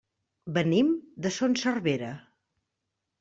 Venim 0.53 0.87
de 1.25 1.31
Son 1.35 1.53
Servera. 1.65 2.09